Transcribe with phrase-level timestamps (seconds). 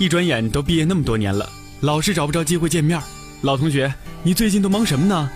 [0.00, 1.46] 一转眼都毕业那么多年了，
[1.80, 2.98] 老是找不着机会见面。
[3.42, 3.92] 老同学，
[4.22, 5.30] 你最近都忙什么呢？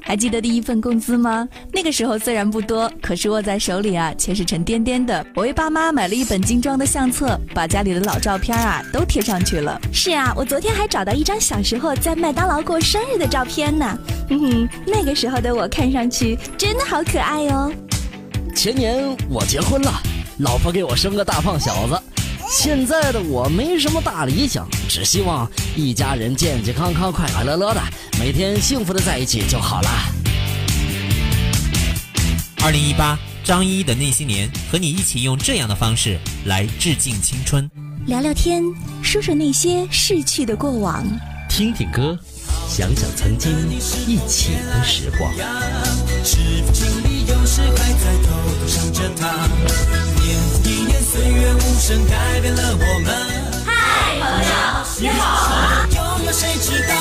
[0.00, 1.46] 还记得第一份工资吗？
[1.74, 5.22] 那个时候虽然不多，可是握在手里啊，却是沉甸甸的。
[5.34, 9.78] 我为爸妈买了一本精装的相册，把家里的老照片啊都贴上去了。
[9.92, 13.98] 是啊，我昨天还找到一张小时候在麦当劳过生日的照片呢。
[14.30, 17.70] 哼哼，那个时候的我看上去真的好可爱哦。
[18.56, 19.92] 前年我结婚了，
[20.38, 22.02] 老婆给我生个大胖小子。
[22.54, 27.80] 现在的我没什么大理想，只希望一家人健健康康、快快乐乐的，
[28.20, 29.88] 每天幸福的在一起就好了。
[32.62, 37.68] 二零一八张一的那些年，和你一起用这样的方式来致敬青春，
[38.04, 38.62] 聊聊天，
[39.02, 41.02] 说说那些逝去的过往，
[41.48, 42.18] 听听歌，
[42.68, 43.50] 想想曾经
[44.06, 45.32] 一起的时光。
[51.12, 53.14] 岁月无声改变了我们。
[53.66, 54.50] 嗨，朋友，
[54.98, 55.86] 你好啊？
[55.94, 56.94] 有没有谁知道，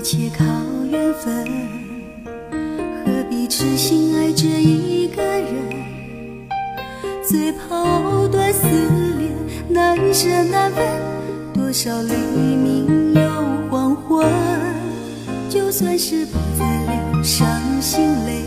[0.00, 0.42] 一切靠
[0.90, 1.44] 缘分
[3.04, 6.48] 何必痴心爱着一个人？
[7.22, 8.66] 最怕藕断丝
[9.18, 9.30] 连
[9.68, 10.82] 难舍难分
[11.52, 13.20] 多少黎明又
[13.70, 14.26] 黄昏。
[15.50, 17.46] 就算是不再流伤
[17.78, 18.42] 心泪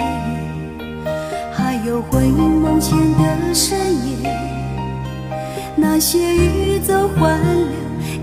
[1.53, 3.77] 还有魂萦梦牵的深
[4.09, 4.35] 夜。
[5.75, 7.37] 那些欲走还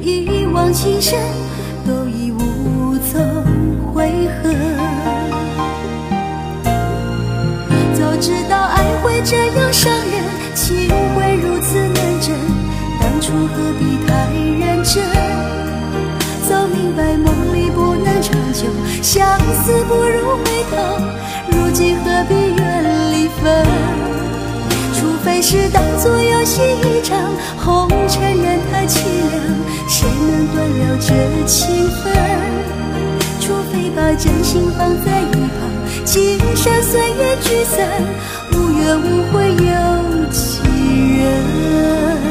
[0.03, 1.16] 留一往情深
[1.87, 2.41] 都已无
[3.12, 4.54] 从悔恨。
[7.93, 10.22] 早知道爱会这样伤人，
[10.54, 12.32] 情会如此难枕，
[13.00, 14.31] 当初何必太
[14.65, 15.03] 认真？
[16.48, 18.69] 早明白梦里不能长久，
[19.03, 20.77] 相思不如回头，
[21.50, 23.66] 如今何必怨离分？
[24.94, 27.19] 除非是当作游戏一场，
[27.59, 29.42] 红尘人太凄凉，
[29.88, 32.69] 谁能断了这情分？
[33.50, 35.69] 除非把真心放在一旁，
[36.05, 38.00] 今生岁月聚散，
[38.53, 40.61] 无怨无悔有几
[41.19, 42.29] 人？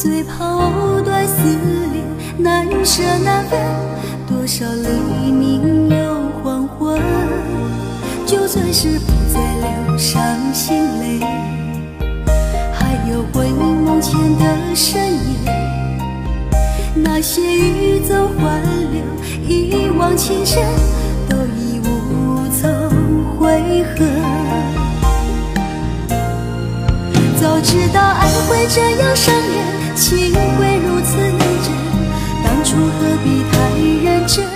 [0.00, 1.42] 最怕藕断丝
[1.92, 2.04] 连
[2.40, 3.58] 难舍难分
[4.28, 7.02] 多少黎明又黄昏
[8.24, 10.22] 就算是不再流伤
[10.54, 11.18] 心泪
[12.72, 15.52] 还有魂萦梦牵的深夜
[16.94, 19.02] 那些欲走还留
[19.48, 20.62] 一往情深
[21.28, 22.70] 都已无从
[23.36, 24.08] 悔恨
[27.40, 31.74] 早知道爱会这样伤人情会如此难枕，
[32.44, 34.46] 当初何必太认真？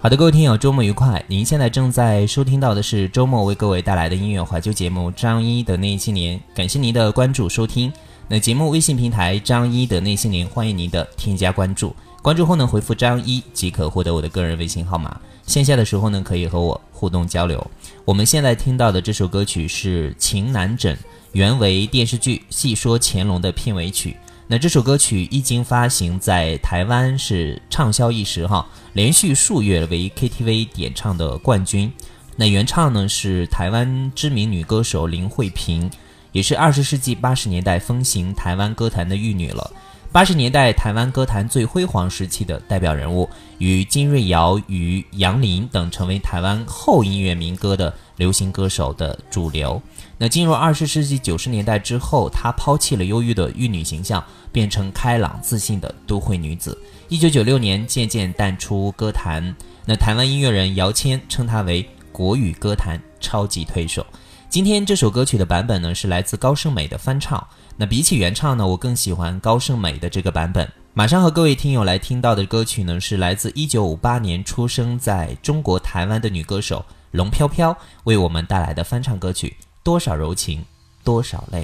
[0.00, 1.20] 好的，各位听友，周末愉快！
[1.26, 7.92] 您现在正在收听到的是周末为各位带来的音乐怀旧节目《张一的那些年》，感谢您的关注收听。
[8.28, 11.92] 那节目微信平台张一的那些年，欢迎您的添加关注。
[12.22, 15.20] 关注后呢，回复张一即可获得我的个人微信号码。
[15.44, 17.68] 线下的时候呢，可以和我互动交流。
[18.04, 20.94] 我们现在听到的这首歌曲是《情难枕》，
[21.32, 24.16] 原为电视剧《戏说乾隆》的片尾曲。
[24.54, 31.92] 那这首歌曲一经发行，在台湾是畅销一时哈，连续数月为 KTV 点唱的冠军。
[32.36, 35.90] 那原唱呢是台湾知名女歌手林慧萍。
[36.30, 39.68] 也是二十世纪八十年代风行台湾歌坛的玉女了。
[40.12, 43.28] 八十年代台湾歌坛最辉煌时期的代表人物，
[43.58, 49.82] 与金瑞瑶与杨林等成为台湾后音乐民歌的流行歌手的主流。
[50.16, 54.22] 那进入二十世纪九十年代之后，她抛弃了忧郁的玉女形象，
[54.52, 56.76] 变成开朗自信的都会女子。
[57.08, 59.54] 一九九六年渐渐淡出歌坛。
[59.84, 64.06] 那台湾音乐人姚谦称她为国语歌坛超级推手。
[64.48, 67.44] 今天这首歌曲的版本呢，是来自高胜美的翻唱。
[67.76, 70.70] 那比起原唱呢，我更喜欢高胜美的这个版本。
[70.92, 80.64] 马上和各位听友来听到的歌曲呢，是来自一九五八年出生在中国台湾的女歌手龙飘飘为我们带来的翻唱歌曲《多少柔情
[81.04, 81.62] 多少泪》。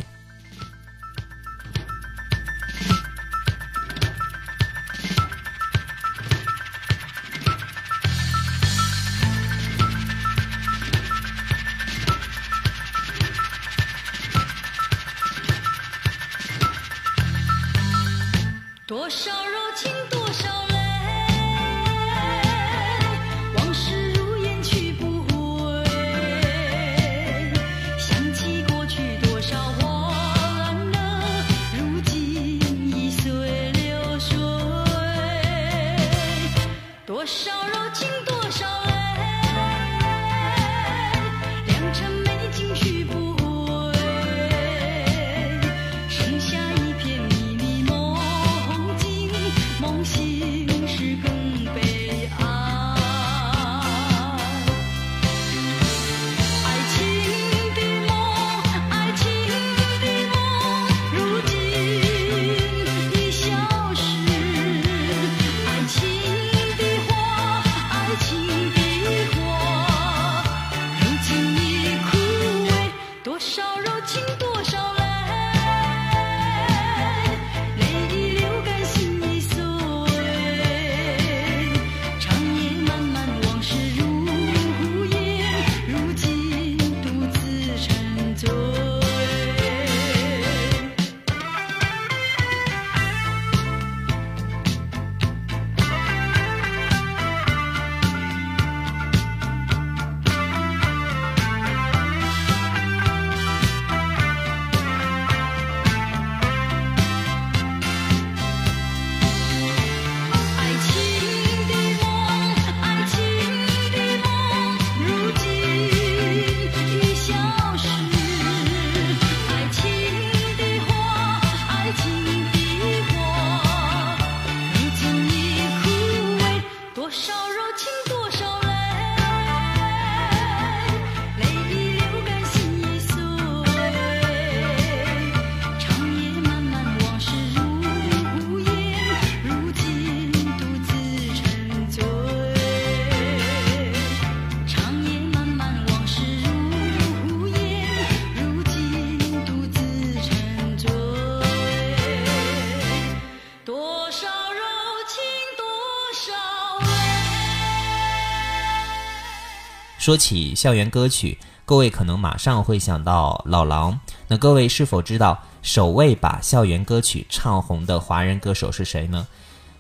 [160.01, 161.37] 说起校园歌曲，
[161.67, 164.01] 各位可能马上会想到老狼。
[164.29, 169.29] 那各位是否知道首位把校园歌曲唱红的华人歌手是谁呢？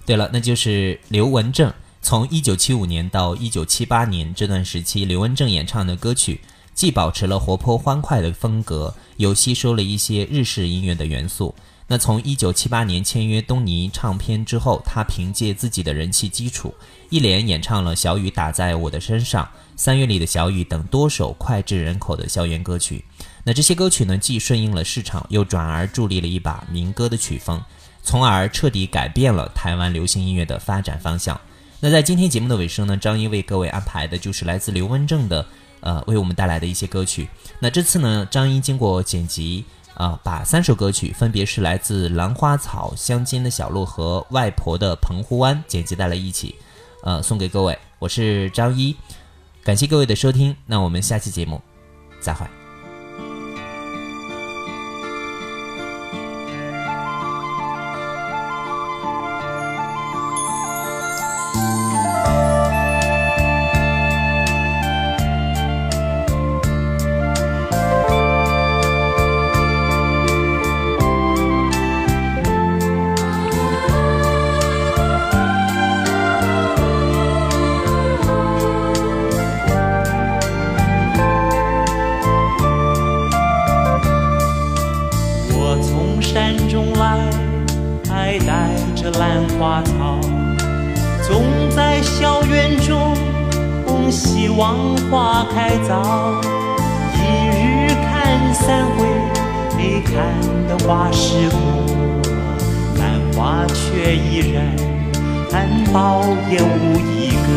[0.04, 1.72] 对了，那就是刘文正。
[2.02, 6.42] 从1975年到1978年这段时期，刘文正演唱的歌曲
[6.74, 11.54] 既保持了活泼欢快的风格，又吸收了一些日式音乐的元素。
[11.92, 16.72] 那从1978年签约东尼唱片之后，他凭借自己的人气基础，
[17.08, 19.44] 一连演唱了《小雨打在我的身上》
[19.74, 23.04] 《三月里的小雨》等多首脍炙人口的校园歌曲。
[23.42, 27.60] 那这些歌曲呢，既顺应了市场，又转而助力了一把民歌的曲风，
[28.04, 31.40] 从而彻底改变了台湾流行音乐的发展方向。
[31.80, 35.44] 那在今天节目的尾声呢，张一为各位安排的就是来自刘文正的，
[35.80, 37.28] 呃，为我们带来的一些歌曲。
[37.58, 39.64] 那这次呢，张一经过剪辑。
[40.00, 46.54] 啊，把三首歌曲，分别是来自《兰花草乡间的小路》和《外婆的澎湖湾》剪辑在了一起，
[47.02, 47.78] 呃，送给各位。
[47.98, 48.96] 我是张一，
[49.62, 51.60] 感谢各位的收听，那我们下期节目
[52.18, 52.59] 再会。
[94.10, 96.02] 希望花开早，
[97.14, 99.06] 一日看三回，
[100.02, 100.34] 看
[100.66, 101.56] 的花时过，
[102.98, 104.74] 兰花却依然
[105.92, 107.48] 苞也无一个。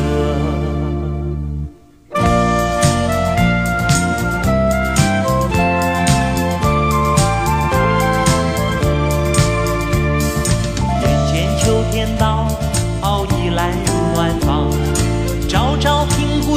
[11.02, 12.48] 眼见秋天到，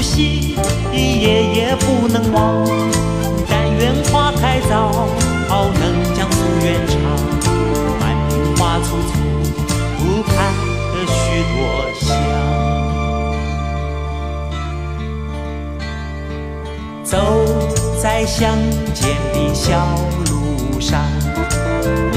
[0.06, 0.56] 听不息，
[0.92, 2.64] 夜夜不能忘。
[3.48, 5.08] 但愿花开早，
[5.48, 5.82] 能
[6.14, 6.94] 将夙愿偿。
[8.00, 9.12] 满庭花簇簇，
[9.98, 10.34] 不盼
[10.92, 11.16] 得许
[11.52, 11.56] 多
[12.00, 12.06] 香。
[17.02, 17.16] 走
[18.00, 18.56] 在乡
[18.94, 19.98] 间的小
[20.30, 21.00] 路上，
[22.12, 22.14] 暮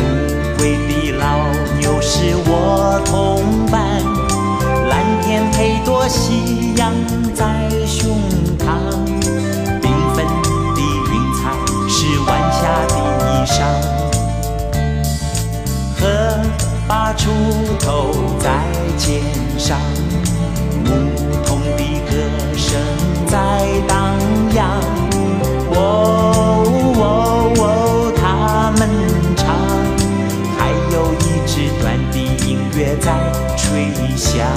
[0.57, 1.23] 归的老
[1.79, 3.88] 牛是我同伴，
[17.19, 17.27] 锄
[17.81, 18.49] 头在
[18.97, 19.19] 肩
[19.57, 19.77] 上，
[20.85, 20.89] 牧
[21.45, 22.15] 童的歌
[22.55, 22.79] 声
[23.27, 23.37] 在
[23.89, 24.15] 荡
[24.55, 24.79] 漾。
[25.75, 25.77] 哦
[26.95, 27.03] 哦
[27.57, 28.87] 哦，他们
[29.35, 29.45] 唱，
[30.57, 32.15] 还有一支短笛
[32.47, 33.11] 音乐在
[33.57, 34.47] 吹响。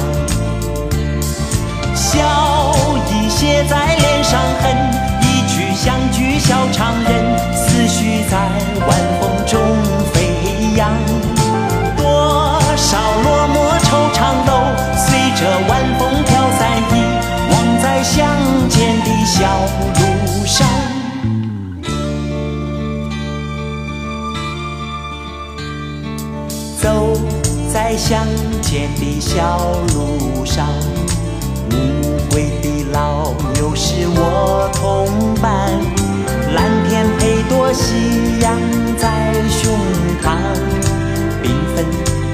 [1.96, 2.14] 笑
[3.10, 4.64] 意写在脸上哼，
[5.20, 7.10] 一曲相聚笑常人，
[7.56, 8.38] 思绪在
[28.12, 28.26] 乡
[28.60, 29.58] 间的小
[29.94, 30.68] 路上，
[31.70, 31.74] 乌
[32.30, 35.72] 龟的老牛是我同伴，
[36.54, 38.54] 蓝天配朵夕阳
[38.98, 39.72] 在胸
[40.22, 40.36] 膛，
[41.42, 41.86] 缤纷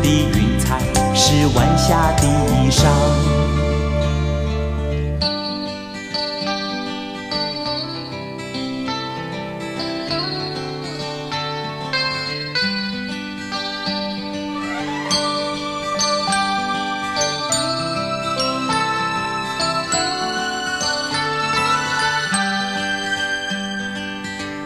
[0.03, 0.81] 的云彩
[1.15, 3.48] 是晚霞的衣裳。